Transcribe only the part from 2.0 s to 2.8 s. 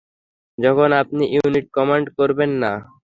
করবেন না?